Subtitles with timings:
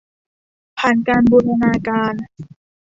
[0.79, 2.15] ผ่านการบูรณาการ